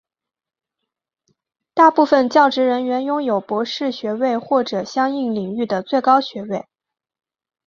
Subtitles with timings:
[1.75, 6.65] 大部分教职人员拥有博士学位或者相应领域的最高学位。